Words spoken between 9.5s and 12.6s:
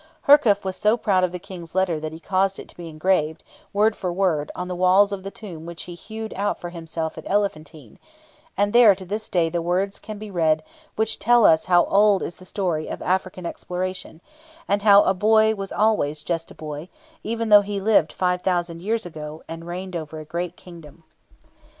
words can be read which tell us how old is the